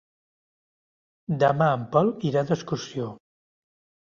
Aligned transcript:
Demà 1.45 1.67
en 1.81 1.83
Pol 1.97 2.11
irà 2.31 2.43
d'excursió. 2.49 3.13